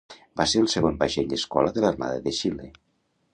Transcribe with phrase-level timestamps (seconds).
[0.39, 2.73] Va ser el segon vaixell escola de l'armada de Xile.